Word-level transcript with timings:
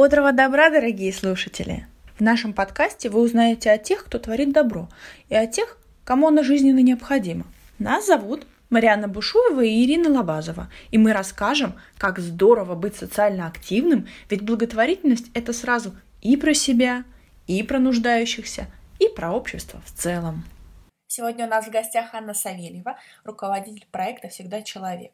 Бодрого 0.00 0.32
добра, 0.32 0.70
дорогие 0.70 1.12
слушатели! 1.12 1.86
В 2.18 2.22
нашем 2.22 2.54
подкасте 2.54 3.10
вы 3.10 3.20
узнаете 3.20 3.70
о 3.70 3.76
тех, 3.76 4.06
кто 4.06 4.18
творит 4.18 4.50
добро, 4.50 4.88
и 5.28 5.34
о 5.34 5.46
тех, 5.46 5.76
кому 6.04 6.28
оно 6.28 6.42
жизненно 6.42 6.78
необходимо. 6.78 7.44
Нас 7.78 8.06
зовут 8.06 8.46
Марианна 8.70 9.08
Бушуева 9.08 9.62
и 9.62 9.84
Ирина 9.84 10.08
Лобазова, 10.08 10.70
и 10.90 10.96
мы 10.96 11.12
расскажем, 11.12 11.74
как 11.98 12.18
здорово 12.18 12.74
быть 12.76 12.96
социально 12.96 13.46
активным, 13.46 14.08
ведь 14.30 14.40
благотворительность– 14.40 15.26
это 15.34 15.52
сразу 15.52 15.94
и 16.22 16.38
про 16.38 16.54
себя, 16.54 17.04
и 17.46 17.62
про 17.62 17.78
нуждающихся, 17.78 18.68
и 19.00 19.06
про 19.06 19.32
общество 19.32 19.82
в 19.84 19.92
целом. 19.92 20.44
Сегодня 21.08 21.44
у 21.44 21.48
нас 21.50 21.66
в 21.66 21.70
гостях 21.70 22.14
Анна 22.14 22.32
Савельева, 22.32 22.96
руководитель 23.24 23.86
проекта 23.90 24.28
«Всегда 24.28 24.62
человек». 24.62 25.10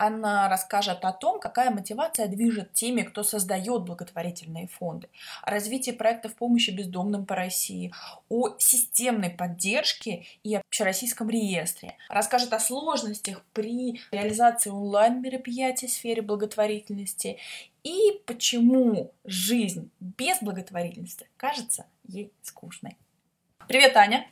Анна 0.00 0.48
расскажет 0.48 1.04
о 1.04 1.12
том, 1.12 1.38
какая 1.40 1.70
мотивация 1.70 2.26
движет 2.26 2.72
теми, 2.72 3.02
кто 3.02 3.22
создает 3.22 3.82
благотворительные 3.82 4.66
фонды, 4.66 5.10
о 5.42 5.50
развитии 5.50 5.90
проектов 5.90 6.34
помощи 6.36 6.70
бездомным 6.70 7.26
по 7.26 7.34
России, 7.34 7.92
о 8.30 8.56
системной 8.56 9.28
поддержке 9.28 10.24
и 10.42 10.54
общероссийском 10.54 11.28
реестре. 11.28 11.98
Расскажет 12.08 12.54
о 12.54 12.60
сложностях 12.60 13.44
при 13.52 14.00
реализации 14.10 14.70
онлайн-мероприятий 14.70 15.86
в 15.86 15.90
сфере 15.90 16.22
благотворительности 16.22 17.36
и 17.82 18.22
почему 18.24 19.12
жизнь 19.24 19.90
без 20.00 20.40
благотворительности 20.40 21.28
кажется 21.36 21.84
ей 22.08 22.32
скучной. 22.40 22.96
Привет, 23.68 23.94
Аня! 23.98 24.26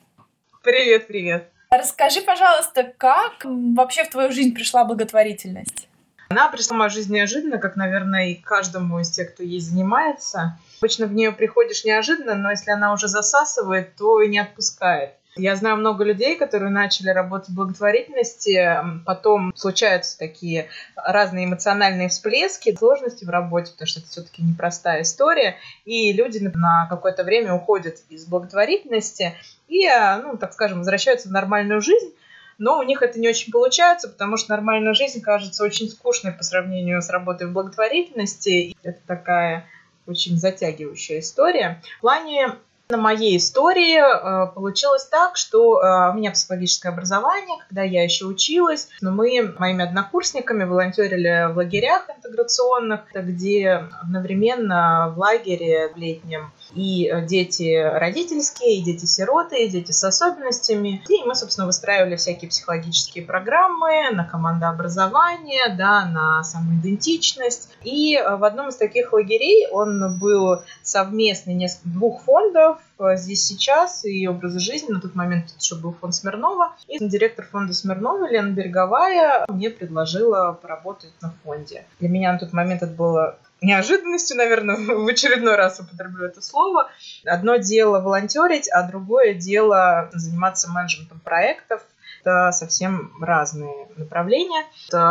Привет, 0.62 1.08
привет! 1.08 1.52
Расскажи, 1.70 2.22
пожалуйста, 2.22 2.94
как 2.96 3.44
вообще 3.44 4.04
в 4.04 4.10
твою 4.10 4.32
жизнь 4.32 4.54
пришла 4.54 4.84
благотворительность? 4.84 5.88
Она 6.30 6.48
пришла 6.48 6.76
в 6.76 6.78
мою 6.78 6.90
жизнь 6.90 7.14
неожиданно, 7.14 7.58
как, 7.58 7.76
наверное, 7.76 8.28
и 8.28 8.34
каждому 8.34 9.00
из 9.00 9.10
тех, 9.10 9.34
кто 9.34 9.42
ей 9.42 9.60
занимается. 9.60 10.58
Обычно 10.80 11.06
в 11.06 11.12
нее 11.12 11.32
приходишь 11.32 11.84
неожиданно, 11.84 12.34
но 12.34 12.50
если 12.50 12.70
она 12.70 12.92
уже 12.92 13.08
засасывает, 13.08 13.96
то 13.96 14.22
и 14.22 14.28
не 14.28 14.38
отпускает. 14.38 15.12
Я 15.38 15.54
знаю 15.54 15.76
много 15.76 16.04
людей, 16.04 16.36
которые 16.36 16.70
начали 16.70 17.10
работать 17.10 17.48
в 17.48 17.54
благотворительности, 17.54 18.76
потом 19.06 19.54
случаются 19.54 20.18
такие 20.18 20.68
разные 20.96 21.46
эмоциональные 21.46 22.08
всплески, 22.08 22.76
сложности 22.76 23.24
в 23.24 23.30
работе, 23.30 23.70
потому 23.70 23.86
что 23.86 24.00
это 24.00 24.08
все-таки 24.08 24.42
непростая 24.42 25.02
история, 25.02 25.56
и 25.84 26.12
люди 26.12 26.38
на 26.38 26.86
какое-то 26.90 27.22
время 27.22 27.54
уходят 27.54 27.98
из 28.08 28.26
благотворительности 28.26 29.34
и, 29.68 29.86
а, 29.86 30.18
ну, 30.18 30.36
так 30.36 30.52
скажем, 30.52 30.78
возвращаются 30.78 31.28
в 31.28 31.32
нормальную 31.32 31.80
жизнь, 31.80 32.12
но 32.58 32.78
у 32.78 32.82
них 32.82 33.02
это 33.02 33.20
не 33.20 33.28
очень 33.28 33.52
получается, 33.52 34.08
потому 34.08 34.36
что 34.36 34.50
нормальная 34.50 34.92
жизнь 34.92 35.20
кажется 35.20 35.62
очень 35.62 35.88
скучной 35.88 36.32
по 36.32 36.42
сравнению 36.42 37.00
с 37.00 37.08
работой 37.08 37.46
в 37.46 37.52
благотворительности. 37.52 38.76
Это 38.82 38.98
такая 39.06 39.66
очень 40.08 40.36
затягивающая 40.36 41.20
история. 41.20 41.80
В 41.98 42.00
плане 42.00 42.56
на 42.90 42.96
моей 42.96 43.36
истории 43.36 43.98
э, 43.98 44.50
получилось 44.54 45.04
так, 45.04 45.36
что 45.36 45.78
э, 45.78 46.10
у 46.10 46.14
меня 46.14 46.30
психологическое 46.30 46.88
образование, 46.88 47.58
когда 47.68 47.82
я 47.82 48.02
еще 48.02 48.24
училась, 48.24 48.88
но 49.02 49.10
мы 49.10 49.54
моими 49.58 49.84
однокурсниками 49.84 50.64
волонтерили 50.64 51.52
в 51.52 51.58
лагерях 51.58 52.08
интеграционных, 52.08 53.00
где 53.12 53.84
одновременно 54.02 55.12
в 55.14 55.18
лагере 55.18 55.88
в 55.94 55.98
летнем 55.98 56.50
и 56.74 57.12
дети 57.28 57.76
родительские, 57.76 58.78
и 58.78 58.82
дети-сироты, 58.82 59.64
и 59.64 59.68
дети 59.68 59.92
с 59.92 60.02
особенностями. 60.04 61.02
И 61.10 61.24
мы, 61.24 61.34
собственно, 61.34 61.66
выстраивали 61.66 62.16
всякие 62.16 62.48
психологические 62.48 63.24
программы 63.24 64.10
на 64.12 64.24
командообразование, 64.24 65.74
да, 65.76 66.06
на 66.06 66.42
самоидентичность. 66.42 67.68
И 67.84 68.16
э, 68.16 68.36
в 68.36 68.44
одном 68.44 68.68
из 68.68 68.76
таких 68.76 69.12
лагерей 69.12 69.68
он 69.70 70.18
был 70.18 70.62
совместный 70.82 71.68
двух 71.84 72.22
фондов, 72.22 72.77
э, 72.98 73.16
здесь 73.16 73.44
сейчас 73.44 74.04
и 74.04 74.26
образа 74.26 74.58
жизни. 74.58 74.92
На 74.92 75.00
тот 75.00 75.14
момент 75.14 75.54
еще 75.58 75.76
был 75.76 75.92
фонд 75.92 76.14
Смирнова. 76.14 76.74
И 76.86 76.98
директор 76.98 77.44
фонда 77.44 77.74
Смирнова 77.74 78.28
Лена 78.28 78.50
Береговая 78.50 79.44
мне 79.48 79.70
предложила 79.70 80.52
поработать 80.52 81.12
на 81.20 81.32
фонде. 81.42 81.86
Для 82.00 82.08
меня 82.08 82.32
на 82.32 82.38
тот 82.38 82.52
момент 82.52 82.82
это 82.82 82.92
было 82.92 83.38
неожиданностью, 83.60 84.36
наверное, 84.36 84.76
в 84.96 85.06
очередной 85.06 85.56
раз 85.56 85.80
употреблю 85.80 86.26
это 86.26 86.40
слово. 86.40 86.90
Одно 87.24 87.56
дело 87.56 88.00
волонтерить, 88.00 88.68
а 88.70 88.82
другое 88.88 89.34
дело 89.34 90.10
заниматься 90.12 90.70
менеджментом 90.70 91.20
проектов. 91.20 91.82
Это 92.20 92.50
совсем 92.52 93.12
разные 93.22 93.88
направления. 93.96 94.64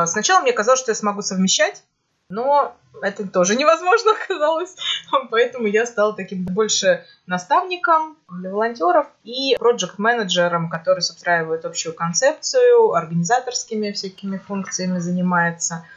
Сначала 0.06 0.42
мне 0.42 0.52
казалось, 0.52 0.80
что 0.80 0.92
я 0.92 0.96
смогу 0.96 1.22
совмещать, 1.22 1.84
но 2.30 2.76
это 3.02 3.28
тоже 3.28 3.56
невозможно 3.56 4.12
оказалось. 4.24 4.76
Поэтому 5.32 5.68
я 5.68 5.86
стала 5.86 6.16
таким 6.16 6.46
больше 6.46 7.06
наставником 7.26 8.18
для 8.30 8.52
волонтеров 8.52 9.08
и 9.24 9.56
проект-менеджером, 9.60 10.70
который 10.70 11.00
устраивает 11.00 11.66
общую 11.66 11.94
концепцию, 11.94 12.94
организаторскими 12.94 13.92
всякими 13.92 14.38
функциями 14.38 15.00
занимается– 15.00 15.86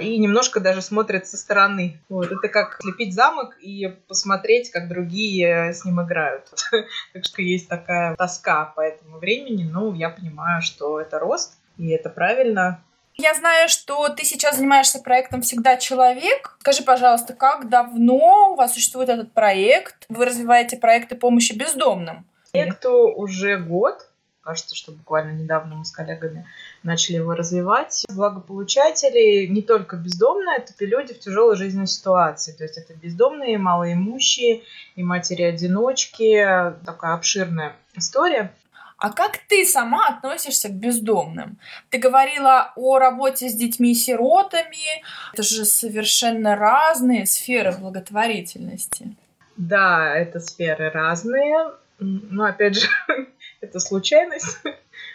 и 0.00 0.18
немножко 0.18 0.60
даже 0.60 0.82
смотрит 0.82 1.26
со 1.26 1.36
стороны. 1.36 2.00
Вот, 2.08 2.30
это 2.32 2.48
как 2.48 2.78
слепить 2.80 3.14
замок 3.14 3.56
и 3.60 3.88
посмотреть, 4.08 4.70
как 4.70 4.88
другие 4.88 5.72
с 5.72 5.84
ним 5.84 6.02
играют. 6.02 6.46
Так 7.12 7.24
что 7.24 7.42
есть 7.42 7.68
такая 7.68 8.14
тоска 8.16 8.64
по 8.64 8.80
этому 8.80 9.18
времени. 9.18 9.68
Ну, 9.70 9.92
я 9.94 10.10
понимаю, 10.10 10.62
что 10.62 11.00
это 11.00 11.18
рост, 11.18 11.58
и 11.76 11.88
это 11.88 12.08
правильно. 12.08 12.82
Я 13.22 13.34
знаю, 13.34 13.68
что 13.68 14.08
ты 14.08 14.24
сейчас 14.24 14.56
занимаешься 14.56 14.98
проектом 14.98 15.42
«Всегда 15.42 15.76
человек». 15.76 16.56
Скажи, 16.60 16.82
пожалуйста, 16.82 17.34
как 17.34 17.68
давно 17.68 18.52
у 18.52 18.54
вас 18.54 18.72
существует 18.72 19.10
этот 19.10 19.30
проект? 19.32 20.06
Вы 20.08 20.24
развиваете 20.24 20.78
проекты 20.78 21.16
помощи 21.16 21.52
бездомным? 21.52 22.24
Проекту 22.50 23.12
уже 23.14 23.58
год. 23.58 24.08
Кажется, 24.40 24.74
что 24.74 24.92
буквально 24.92 25.32
недавно 25.32 25.76
мы 25.76 25.84
с 25.84 25.90
коллегами 25.90 26.46
начали 26.82 27.16
его 27.16 27.34
развивать. 27.34 28.06
Благополучатели 28.08 29.44
не 29.48 29.60
только 29.60 29.96
бездомные, 29.96 30.56
это 30.56 30.72
люди 30.86 31.12
в 31.12 31.20
тяжелой 31.20 31.56
жизненной 31.56 31.88
ситуации. 31.88 32.52
То 32.52 32.64
есть 32.64 32.78
это 32.78 32.94
бездомные, 32.94 33.58
малоимущие 33.58 34.62
и 34.96 35.02
матери-одиночки. 35.02 36.42
Такая 36.86 37.12
обширная 37.12 37.76
история. 37.94 38.54
А 39.00 39.10
как 39.10 39.38
ты 39.48 39.64
сама 39.64 40.08
относишься 40.08 40.68
к 40.68 40.72
бездомным? 40.72 41.58
Ты 41.88 41.96
говорила 41.96 42.72
о 42.76 42.98
работе 42.98 43.48
с 43.48 43.54
детьми-сиротами. 43.54 45.02
Это 45.32 45.42
же 45.42 45.64
совершенно 45.64 46.54
разные 46.54 47.24
сферы 47.24 47.72
благотворительности. 47.72 49.16
Да, 49.56 50.14
это 50.14 50.38
сферы 50.38 50.90
разные. 50.90 51.72
Но 51.98 52.44
опять 52.44 52.76
же, 52.76 52.88
это 53.62 53.80
случайность. 53.80 54.58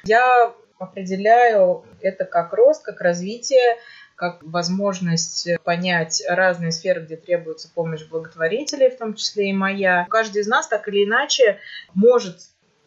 Я 0.04 0.52
определяю 0.80 1.86
это 2.02 2.26
как 2.26 2.54
рост, 2.54 2.84
как 2.84 3.02
развитие, 3.02 3.78
как 4.16 4.42
возможность 4.42 5.48
понять 5.64 6.24
разные 6.28 6.72
сферы, 6.72 7.02
где 7.02 7.18
требуется 7.18 7.70
помощь 7.72 8.04
благотворителей, 8.08 8.90
в 8.90 8.98
том 8.98 9.14
числе 9.14 9.52
и 9.52 9.54
моя. 9.54 10.08
Каждый 10.10 10.42
из 10.42 10.48
нас 10.48 10.68
так 10.68 10.88
или 10.88 11.06
иначе 11.06 11.60
может 11.94 12.40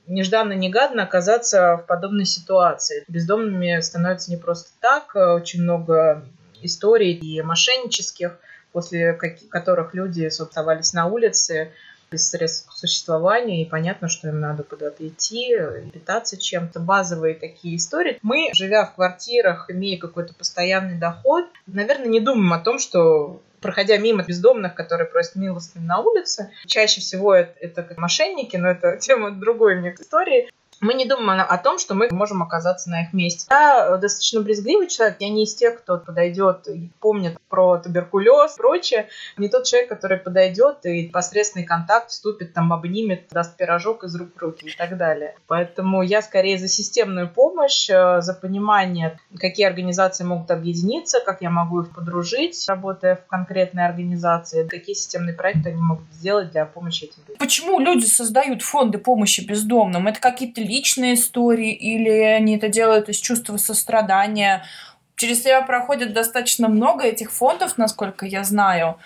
нежданно-негаданно 0.08 1.04
оказаться 1.04 1.76
в 1.76 1.86
подобной 1.86 2.24
ситуации. 2.24 3.04
Бездомными 3.08 3.80
становятся 3.80 4.30
не 4.30 4.36
просто 4.36 4.70
так. 4.80 5.14
Очень 5.14 5.62
много 5.62 6.24
историй 6.62 7.12
и 7.12 7.40
мошеннических, 7.42 8.38
после 8.72 9.12
которых 9.12 9.94
люди 9.94 10.24
оставались 10.24 10.92
на 10.92 11.06
улице, 11.06 11.72
без 12.10 12.30
средств 12.30 12.70
к 12.70 12.72
существованию, 12.72 13.60
и 13.60 13.68
понятно, 13.68 14.08
что 14.08 14.28
им 14.28 14.40
надо 14.40 14.62
куда-то 14.62 15.06
идти, 15.06 15.54
питаться 15.92 16.38
чем-то. 16.38 16.80
Базовые 16.80 17.34
такие 17.34 17.76
истории. 17.76 18.18
Мы, 18.22 18.50
живя 18.54 18.86
в 18.86 18.94
квартирах, 18.94 19.70
имея 19.70 19.98
какой-то 19.98 20.34
постоянный 20.34 20.98
доход, 20.98 21.44
наверное, 21.66 22.08
не 22.08 22.20
думаем 22.20 22.52
о 22.52 22.60
том, 22.60 22.78
что 22.78 23.42
проходя 23.60 23.96
мимо 23.98 24.22
бездомных, 24.22 24.74
которые 24.74 25.06
просят 25.06 25.36
милостыню 25.36 25.84
на 25.84 26.00
улице. 26.00 26.52
Чаще 26.66 27.00
всего 27.00 27.34
это, 27.34 27.54
это 27.60 27.94
мошенники, 27.96 28.56
но 28.56 28.68
это 28.68 28.96
тема 29.00 29.30
другой 29.30 29.76
мне 29.76 29.94
истории 29.98 30.50
мы 30.80 30.94
не 30.94 31.04
думаем 31.06 31.44
о 31.46 31.58
том, 31.58 31.78
что 31.78 31.94
мы 31.94 32.08
можем 32.10 32.42
оказаться 32.42 32.90
на 32.90 33.02
их 33.02 33.12
месте. 33.12 33.46
Я 33.50 33.96
достаточно 33.96 34.40
брезгливый 34.40 34.88
человек, 34.88 35.16
я 35.20 35.28
не 35.28 35.44
из 35.44 35.54
тех, 35.54 35.78
кто 35.78 35.98
подойдет 35.98 36.68
и 36.68 36.90
помнит 37.00 37.36
про 37.48 37.78
туберкулез 37.78 38.54
и 38.54 38.56
прочее. 38.56 39.08
Не 39.36 39.48
тот 39.48 39.64
человек, 39.64 39.88
который 39.88 40.18
подойдет 40.18 40.84
и 40.84 41.08
посредственный 41.08 41.64
контакт 41.64 42.10
вступит, 42.10 42.52
там 42.54 42.72
обнимет, 42.72 43.28
даст 43.30 43.56
пирожок 43.56 44.04
из 44.04 44.14
рук 44.14 44.30
в 44.34 44.38
руки 44.38 44.66
и 44.66 44.76
так 44.76 44.96
далее. 44.96 45.34
Поэтому 45.46 46.02
я 46.02 46.22
скорее 46.22 46.58
за 46.58 46.68
системную 46.68 47.28
помощь, 47.28 47.88
э, 47.90 48.20
за 48.20 48.34
понимание, 48.34 49.18
какие 49.38 49.66
организации 49.66 50.24
могут 50.24 50.50
объединиться, 50.50 51.20
как 51.24 51.42
я 51.42 51.50
могу 51.50 51.82
их 51.82 51.94
подружить, 51.94 52.64
работая 52.68 53.16
в 53.16 53.26
конкретной 53.26 53.86
организации, 53.86 54.66
какие 54.66 54.94
системные 54.94 55.34
проекты 55.34 55.70
они 55.70 55.80
могут 55.80 56.06
сделать 56.12 56.50
для 56.52 56.66
помощи 56.66 57.04
этим 57.04 57.22
людям. 57.26 57.38
Почему 57.38 57.80
люди 57.80 58.04
создают 58.04 58.62
фонды 58.62 58.98
помощи 58.98 59.40
бездомным? 59.40 60.06
Это 60.06 60.20
какие-то 60.20 60.60
личные 60.68 61.14
истории, 61.14 61.72
или 61.72 62.10
они 62.10 62.56
это 62.56 62.68
делают 62.68 63.08
из 63.08 63.16
чувства 63.16 63.56
сострадания. 63.56 64.64
Через 65.16 65.42
себя 65.42 65.62
проходит 65.62 66.12
достаточно 66.12 66.68
много 66.68 67.04
этих 67.04 67.32
фондов, 67.32 67.78
насколько 67.78 68.26
я 68.26 68.44
знаю. 68.44 68.98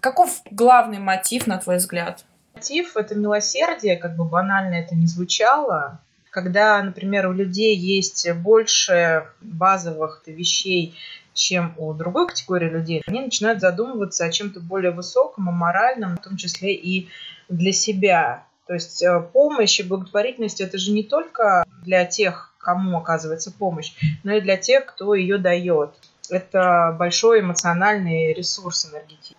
Каков 0.00 0.42
главный 0.50 0.98
мотив, 0.98 1.46
на 1.46 1.56
твой 1.58 1.76
взгляд? 1.76 2.24
Мотив— 2.54 2.96
это 2.96 3.14
милосердие, 3.14 3.96
как 3.96 4.16
бы 4.16 4.24
банально 4.24 4.74
это 4.74 4.94
не 4.94 5.06
звучало. 5.06 6.00
Когда, 6.30 6.82
например, 6.82 7.28
у 7.28 7.32
людей 7.32 7.76
есть 7.76 8.30
больше 8.32 9.26
базовых 9.40 10.22
вещей, 10.26 10.94
чем 11.34 11.74
у 11.78 11.94
другой 11.94 12.28
категории 12.28 12.68
людей, 12.68 13.02
они 13.06 13.20
начинают 13.20 13.60
задумываться 13.60 14.24
о 14.24 14.30
чем-то 14.30 14.60
более 14.60 14.90
высоком, 14.90 15.48
о 15.48 15.52
моральном, 15.52 16.16
в 16.16 16.20
том 16.20 16.36
числе 16.36 16.74
и 16.74 17.08
для 17.48 17.72
себя. 17.72 18.44
То 18.72 18.76
есть 18.76 19.02
э, 19.02 19.20
помощь 19.20 19.80
и 19.80 19.82
благотворительность 19.82 20.62
это 20.62 20.78
же 20.78 20.92
не 20.92 21.02
только 21.02 21.66
для 21.82 22.06
тех, 22.06 22.54
кому 22.56 22.96
оказывается 22.96 23.52
помощь, 23.52 23.92
но 24.24 24.32
и 24.32 24.40
для 24.40 24.56
тех, 24.56 24.86
кто 24.86 25.14
ее 25.14 25.36
дает. 25.36 25.90
Это 26.30 26.96
большой 26.98 27.40
эмоциональный 27.40 28.32
ресурс 28.32 28.86
энергетический. 28.86 29.36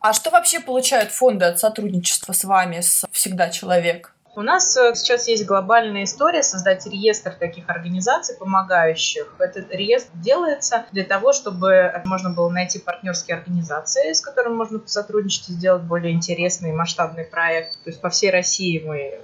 А 0.00 0.12
что 0.12 0.30
вообще 0.30 0.58
получают 0.58 1.12
фонды 1.12 1.44
от 1.44 1.60
сотрудничества 1.60 2.32
с 2.32 2.42
вами, 2.42 2.80
с 2.80 3.06
«Всегда 3.12 3.50
человек»? 3.50 4.15
У 4.36 4.42
нас 4.42 4.76
э, 4.76 4.94
сейчас 4.94 5.28
есть 5.28 5.46
глобальная 5.46 6.04
история 6.04 6.42
создать 6.42 6.84
реестр 6.86 7.32
таких 7.32 7.70
организаций, 7.70 8.36
помогающих. 8.36 9.34
Этот 9.38 9.74
реестр 9.74 10.10
делается 10.16 10.84
для 10.92 11.04
того, 11.04 11.32
чтобы 11.32 12.02
можно 12.04 12.28
было 12.28 12.50
найти 12.50 12.78
партнерские 12.78 13.38
организации, 13.38 14.12
с 14.12 14.20
которыми 14.20 14.52
можно 14.52 14.82
сотрудничать 14.84 15.48
и 15.48 15.52
сделать 15.52 15.84
более 15.84 16.12
интересный 16.12 16.72
масштабный 16.72 17.24
проект. 17.24 17.82
То 17.82 17.88
есть 17.88 18.02
по 18.02 18.10
всей 18.10 18.30
России 18.30 18.78
мы 18.84 19.18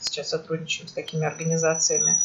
сейчас 0.00 0.30
сотрудничаем 0.30 0.88
с 0.88 0.92
такими 0.92 1.24
организациями. 1.24 2.20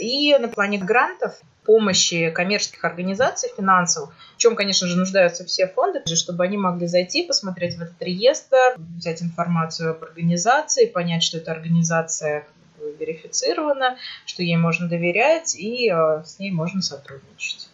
И 0.00 0.36
на 0.38 0.46
плане 0.46 0.78
грантов 0.78 1.34
помощи 1.66 2.30
коммерческих 2.30 2.84
организаций 2.84 3.50
финансовых, 3.56 4.14
в 4.36 4.38
чем, 4.38 4.54
конечно 4.54 4.86
же, 4.86 4.96
нуждаются 4.96 5.44
все 5.44 5.66
фонды, 5.66 6.02
чтобы 6.14 6.44
они 6.44 6.56
могли 6.56 6.86
зайти, 6.86 7.26
посмотреть 7.26 7.76
в 7.76 7.82
этот 7.82 8.00
реестр, 8.00 8.56
взять 8.76 9.22
информацию 9.22 9.90
об 9.90 10.04
организации, 10.04 10.86
понять, 10.86 11.22
что 11.22 11.38
эта 11.38 11.52
организация 11.52 12.46
верифицирована, 12.98 13.96
что 14.24 14.42
ей 14.42 14.56
можно 14.56 14.88
доверять 14.88 15.56
и 15.56 15.90
э, 15.90 16.22
с 16.24 16.38
ней 16.38 16.52
можно 16.52 16.82
сотрудничать. 16.82 17.68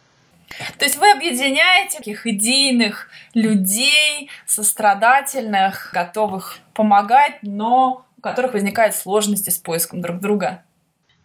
То 0.79 0.85
есть 0.85 0.97
вы 0.97 1.11
объединяете 1.11 1.99
таких 1.99 2.27
идейных 2.27 3.09
людей, 3.35 4.31
сострадательных, 4.47 5.91
готовых 5.93 6.59
помогать, 6.75 7.39
но 7.43 8.07
у 8.19 8.21
которых 8.21 8.53
возникают 8.53 8.95
сложности 8.95 9.51
с 9.51 9.59
поиском 9.59 10.01
друг 10.01 10.21
друга. 10.21 10.63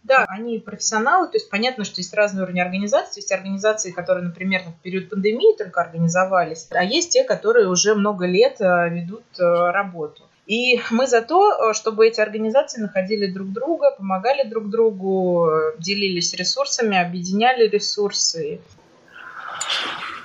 Да, 0.08 0.24
они 0.26 0.58
профессионалы, 0.58 1.26
то 1.26 1.36
есть 1.36 1.50
понятно, 1.50 1.84
что 1.84 2.00
есть 2.00 2.14
разные 2.14 2.44
уровни 2.44 2.60
организации. 2.60 3.20
Есть 3.20 3.30
организации, 3.30 3.90
которые, 3.90 4.24
например, 4.24 4.62
в 4.62 4.82
период 4.82 5.10
пандемии 5.10 5.54
только 5.56 5.82
организовались, 5.82 6.66
а 6.70 6.82
есть 6.82 7.10
те, 7.10 7.24
которые 7.24 7.68
уже 7.68 7.94
много 7.94 8.24
лет 8.24 8.56
э, 8.60 8.88
ведут 8.88 9.24
э, 9.38 9.42
работу. 9.42 10.22
И 10.46 10.80
мы 10.90 11.06
за 11.06 11.20
то, 11.20 11.52
э, 11.52 11.74
чтобы 11.74 12.06
эти 12.06 12.22
организации 12.22 12.80
находили 12.80 13.30
друг 13.30 13.52
друга, 13.52 13.90
помогали 13.90 14.48
друг 14.48 14.70
другу, 14.70 15.50
делились 15.78 16.32
ресурсами, 16.32 16.96
объединяли 16.96 17.68
ресурсы. 17.68 18.60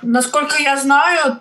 Насколько 0.00 0.62
я 0.62 0.78
знаю, 0.78 1.40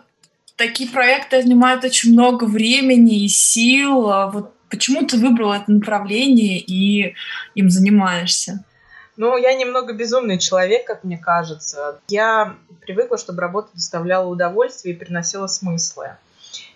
такие 0.57 0.89
проекты 0.89 1.41
занимают 1.41 1.85
очень 1.85 2.11
много 2.11 2.43
времени 2.43 3.23
и 3.23 3.29
сил. 3.29 4.09
А 4.09 4.27
вот 4.27 4.51
Почему 4.73 5.05
ты 5.05 5.17
выбрал 5.17 5.53
это 5.53 5.71
направление 5.71 6.57
и 6.57 7.13
им 7.53 7.69
занимаешься? 7.69 8.63
Ну, 9.17 9.37
я 9.37 9.53
немного 9.53 9.93
безумный 9.93 10.39
человек, 10.39 10.87
как 10.87 11.03
мне 11.03 11.15
кажется. 11.15 11.99
Я 12.07 12.55
привыкла, 12.81 13.19
чтобы 13.19 13.41
работа 13.41 13.69
доставляла 13.75 14.27
удовольствие 14.27 14.95
и 14.95 14.97
приносила 14.97 15.45
смыслы. 15.45 16.17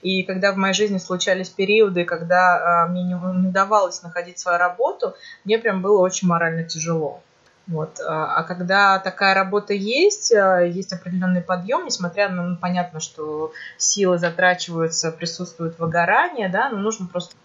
И 0.04 0.22
когда 0.22 0.52
в 0.52 0.58
моей 0.58 0.76
жизни 0.76 1.00
случались 1.00 1.50
периоды, 1.50 2.06
когда 2.06 2.86
э, 2.86 2.92
мне 2.92 3.02
не, 3.02 3.14
не 3.14 3.48
удавалось 3.48 4.04
находить 4.04 4.38
свою 4.38 4.60
работу, 4.60 5.16
мне 5.44 5.58
прям 5.58 5.82
было 5.82 6.00
очень 6.00 6.28
морально 6.28 6.66
тяжело. 6.66 7.24
Вот. 7.68 8.00
А, 8.00 8.36
а 8.36 8.44
когда 8.44 8.98
такая 9.00 9.34
работа 9.36 9.74
есть, 9.74 10.34
а, 10.34 10.62
есть 10.62 10.94
определенный 10.94 11.42
подъем, 11.42 11.86
несмотря 11.86 12.30
на, 12.30 12.44
ну, 12.44 12.58
понятно, 12.58 13.02
что 13.02 13.52
силы 13.78 14.18
затрачиваются, 14.18 15.12
присутствует 15.12 15.78
выгорание, 15.78 16.48
да, 16.48 16.70
но 16.70 16.78
нужно 16.78 17.08
просто 17.08 17.36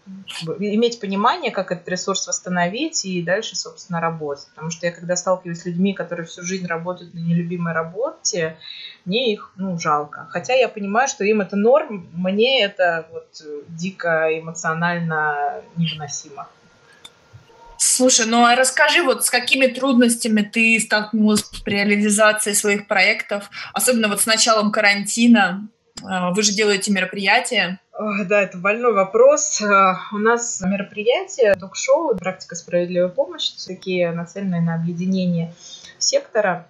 иметь 0.58 1.00
понимание, 1.00 1.50
как 1.50 1.72
этот 1.72 1.88
ресурс 1.88 2.28
восстановить 2.28 3.04
и 3.04 3.20
дальше, 3.20 3.56
собственно, 3.56 4.00
работать. 4.00 4.46
Потому 4.50 4.70
что 4.70 4.86
я 4.86 4.92
когда 4.92 5.16
сталкиваюсь 5.16 5.62
с 5.62 5.66
людьми, 5.66 5.92
которые 5.92 6.24
всю 6.26 6.42
жизнь 6.42 6.66
работают 6.66 7.14
на 7.14 7.18
нелюбимой 7.18 7.72
работе, 7.72 8.56
мне 9.04 9.32
их, 9.32 9.50
ну, 9.56 9.76
жалко. 9.80 10.28
Хотя 10.30 10.54
я 10.54 10.68
понимаю, 10.68 11.08
что 11.08 11.24
им 11.24 11.40
это 11.40 11.56
норм, 11.56 12.08
мне 12.12 12.62
это 12.62 13.08
вот 13.10 13.42
дико 13.68 14.28
эмоционально 14.38 15.62
невыносимо. 15.76 16.46
Слушай, 18.02 18.26
ну 18.26 18.44
а 18.44 18.56
расскажи, 18.56 19.04
вот 19.04 19.24
с 19.24 19.30
какими 19.30 19.68
трудностями 19.68 20.42
ты 20.42 20.80
столкнулась 20.80 21.44
при 21.64 21.84
реализации 21.84 22.52
своих 22.52 22.88
проектов, 22.88 23.48
особенно 23.74 24.08
вот 24.08 24.20
с 24.20 24.26
началом 24.26 24.72
карантина? 24.72 25.68
А, 26.04 26.32
вы 26.32 26.42
же 26.42 26.50
делаете 26.52 26.90
мероприятия. 26.90 27.78
Да, 28.26 28.42
это 28.42 28.58
больной 28.58 28.92
вопрос. 28.92 29.62
А, 29.62 29.98
у 30.12 30.18
нас 30.18 30.60
мероприятие, 30.62 31.54
ток-шоу 31.54 32.16
«Практика 32.16 32.56
справедливой 32.56 33.08
помощи», 33.08 33.52
такие 33.64 34.10
нацеленные 34.10 34.62
на 34.62 34.74
объединение 34.74 35.54
сектора. 36.00 36.66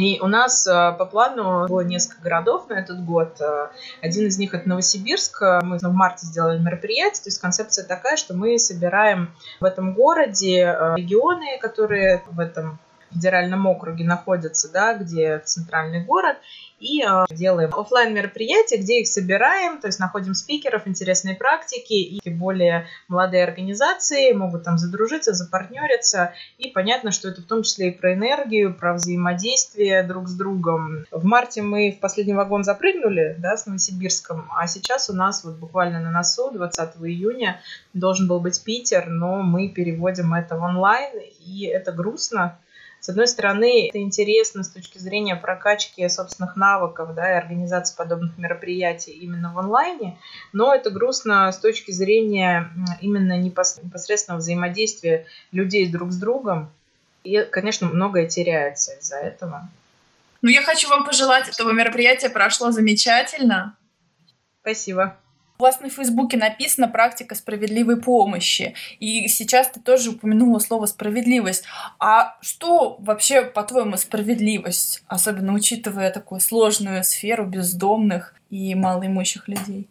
И 0.00 0.18
у 0.20 0.26
нас 0.28 0.66
э, 0.66 0.92
по 0.98 1.04
плану 1.04 1.68
было 1.68 1.82
несколько 1.82 2.22
городов 2.22 2.68
на 2.70 2.74
этот 2.74 3.04
год. 3.04 3.38
Э, 3.40 3.68
один 4.00 4.26
из 4.26 4.38
них 4.38 4.54
это 4.54 4.66
Новосибирск. 4.66 5.42
Мы 5.62 5.76
в 5.78 5.92
марте 5.92 6.24
сделали 6.24 6.58
мероприятие. 6.58 7.22
То 7.22 7.28
есть 7.28 7.40
концепция 7.40 7.84
такая, 7.84 8.16
что 8.16 8.34
мы 8.34 8.58
собираем 8.58 9.34
в 9.60 9.64
этом 9.64 9.92
городе 9.92 10.60
э, 10.60 10.94
регионы, 10.96 11.58
которые 11.60 12.22
в 12.30 12.40
этом 12.40 12.78
федеральном 13.12 13.66
округе 13.66 14.04
находятся, 14.04 14.70
да, 14.72 14.94
где 14.94 15.38
центральный 15.44 16.04
город, 16.04 16.36
и 16.80 17.02
э, 17.02 17.24
делаем 17.30 17.74
офлайн 17.74 18.14
мероприятия, 18.14 18.78
где 18.78 19.00
их 19.00 19.08
собираем, 19.08 19.80
то 19.80 19.86
есть 19.86 20.00
находим 20.00 20.34
спикеров, 20.34 20.86
интересные 20.86 21.36
практики, 21.36 21.92
и 21.92 22.30
более 22.30 22.86
молодые 23.06 23.44
организации 23.44 24.32
могут 24.32 24.64
там 24.64 24.78
задружиться, 24.78 25.34
запартнериться, 25.34 26.32
и 26.58 26.68
понятно, 26.68 27.12
что 27.12 27.28
это 27.28 27.42
в 27.42 27.44
том 27.44 27.62
числе 27.62 27.90
и 27.90 27.92
про 27.92 28.14
энергию, 28.14 28.74
про 28.74 28.94
взаимодействие 28.94 30.02
друг 30.02 30.28
с 30.28 30.34
другом. 30.34 31.04
В 31.10 31.24
марте 31.24 31.60
мы 31.60 31.92
в 31.92 32.00
последний 32.00 32.34
вагон 32.34 32.64
запрыгнули, 32.64 33.36
да, 33.38 33.56
с 33.56 33.66
Новосибирском, 33.66 34.50
а 34.56 34.66
сейчас 34.66 35.10
у 35.10 35.12
нас 35.12 35.44
вот 35.44 35.56
буквально 35.56 36.00
на 36.00 36.10
носу 36.10 36.50
20 36.50 36.96
июня 37.02 37.60
должен 37.92 38.26
был 38.26 38.40
быть 38.40 38.62
Питер, 38.64 39.08
но 39.08 39.42
мы 39.42 39.68
переводим 39.68 40.32
это 40.32 40.56
в 40.56 40.62
онлайн, 40.62 41.12
и 41.44 41.66
это 41.66 41.92
грустно, 41.92 42.58
с 43.00 43.08
одной 43.08 43.26
стороны, 43.28 43.88
это 43.88 43.98
интересно 43.98 44.62
с 44.62 44.68
точки 44.68 44.98
зрения 44.98 45.34
прокачки 45.34 46.06
собственных 46.08 46.56
навыков 46.56 47.14
да, 47.14 47.32
и 47.32 47.38
организации 47.38 47.96
подобных 47.96 48.36
мероприятий 48.36 49.12
именно 49.12 49.52
в 49.52 49.58
онлайне, 49.58 50.18
но 50.52 50.74
это 50.74 50.90
грустно 50.90 51.50
с 51.50 51.58
точки 51.58 51.92
зрения 51.92 52.70
именно 53.00 53.38
непосредственного 53.38 54.40
взаимодействия 54.40 55.26
людей 55.50 55.90
друг 55.90 56.12
с 56.12 56.16
другом. 56.16 56.70
И, 57.24 57.40
конечно, 57.42 57.88
многое 57.88 58.26
теряется 58.26 58.92
из-за 58.92 59.16
этого. 59.16 59.68
Ну, 60.42 60.50
я 60.50 60.62
хочу 60.62 60.88
вам 60.88 61.04
пожелать, 61.04 61.52
чтобы 61.52 61.72
мероприятие 61.72 62.30
прошло 62.30 62.70
замечательно. 62.70 63.76
Спасибо. 64.62 65.16
У 65.60 65.62
вас 65.62 65.78
на 65.80 65.90
Фейсбуке 65.90 66.38
написано 66.38 66.88
«Практика 66.88 67.34
справедливой 67.34 68.00
помощи», 68.00 68.74
и 68.98 69.28
сейчас 69.28 69.68
ты 69.68 69.78
тоже 69.78 70.12
упомянула 70.12 70.58
слово 70.58 70.86
«справедливость». 70.86 71.64
А 71.98 72.38
что 72.40 72.96
вообще, 72.98 73.42
по-твоему, 73.42 73.98
справедливость, 73.98 75.02
особенно 75.06 75.52
учитывая 75.52 76.10
такую 76.12 76.40
сложную 76.40 77.04
сферу 77.04 77.44
бездомных 77.44 78.34
и 78.48 78.74
малоимущих 78.74 79.48
людей? 79.48 79.86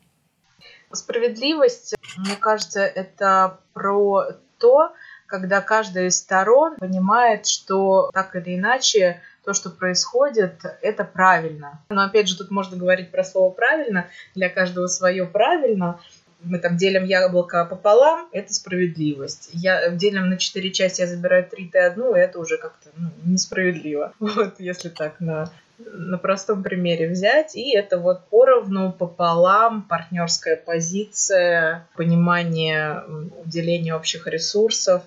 Справедливость, 0.92 1.94
мне 2.18 2.36
кажется, 2.36 2.82
это 2.82 3.60
про 3.74 4.24
то, 4.58 4.92
когда 5.28 5.62
каждая 5.62 6.08
из 6.08 6.18
сторон 6.18 6.78
понимает, 6.78 7.46
что 7.46 8.10
так 8.12 8.36
или 8.36 8.56
иначе 8.56 9.22
то, 9.50 9.56
что 9.56 9.72
происходит, 9.72 10.62
это 10.84 11.04
правильно. 11.04 11.82
Но 11.90 12.04
опять 12.04 12.30
же, 12.30 12.38
тут 12.38 12.52
можно 12.52 12.78
говорить 12.78 13.10
про 13.10 13.24
слово 13.24 13.50
правильно, 13.50 14.06
для 14.36 14.48
каждого 14.48 14.86
свое 14.86 15.26
правильно. 15.26 16.00
Мы 16.44 16.60
там 16.60 16.78
делим 16.78 17.04
яблоко 17.04 17.66
пополам, 17.66 18.30
это 18.32 18.54
справедливость. 18.54 19.50
Я 19.54 19.90
делим 19.90 20.30
на 20.30 20.38
четыре 20.38 20.70
части, 20.72 21.02
я 21.02 21.08
забираю 21.08 21.50
три, 21.50 21.68
ты 21.68 21.80
одну, 21.80 22.14
это 22.14 22.38
уже 22.38 22.60
как-то 22.60 22.92
ну, 22.96 23.10
несправедливо. 23.26 24.14
Вот, 24.20 24.60
если 24.60 24.90
так 24.90 25.20
на 25.20 25.50
на 25.80 26.18
простом 26.18 26.62
примере 26.62 27.10
взять, 27.10 27.56
и 27.56 27.74
это 27.74 27.98
вот 27.98 28.28
поровну, 28.28 28.92
пополам, 28.92 29.82
партнерская 29.82 30.58
позиция, 30.58 31.88
понимание 31.96 33.02
уделения 33.46 33.96
общих 33.96 34.28
ресурсов. 34.28 35.04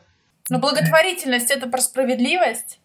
Но 0.48 0.58
благотворительность— 0.58 1.50
это 1.52 1.68
про 1.68 1.80
справедливость? 1.82 2.80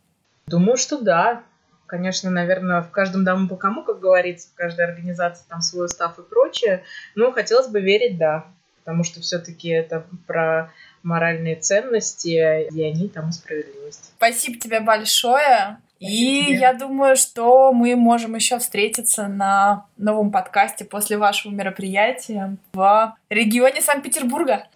Думаю, 0.48 0.78
что 0.78 1.00
да. 1.00 1.44
Конечно, 1.86 2.30
наверное, 2.30 2.82
в 2.82 2.92
каждом 2.92 3.24
дому 3.24 3.48
по 3.48 3.56
кому, 3.56 3.84
как 3.84 4.00
говорится, 4.00 4.50
в 4.50 4.56
каждой 4.56 4.86
организации 4.86 5.46
там 5.48 5.62
свой 5.62 5.86
устав 5.86 6.18
и 6.20 6.22
прочее. 6.22 6.84
Но 7.16 7.32
хотелось 7.32 7.68
бы 7.68 7.80
верить, 7.80 8.18
да. 8.18 8.46
Потому 8.80 9.04
что 9.04 9.22
все-таки 9.22 9.70
это 9.70 10.06
про 10.26 10.72
моральные 11.04 11.56
ценности, 11.58 12.68
и 12.70 12.84
они 12.84 13.10
там 13.10 13.30
и 13.30 13.32
справедливость. 13.32 14.12
Спасибо 14.18 14.60
тебе 14.60 14.80
большое. 14.80 15.78
И 16.00 16.58
я 16.60 16.74
думаю, 16.74 17.16
что 17.16 17.74
мы 17.74 17.96
можем 17.96 18.36
еще 18.36 18.60
встретиться 18.60 19.28
на 19.28 19.86
новом 19.98 20.32
подкасте 20.32 20.86
после 20.86 21.18
вашего 21.18 21.52
мероприятия 21.52 22.58
в 22.74 23.16
регионе 23.30 23.82
Санкт-Петербурга. 23.82 24.68